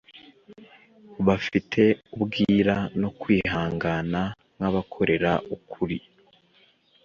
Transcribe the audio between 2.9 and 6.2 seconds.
no kwihangana nkabakorera ukuri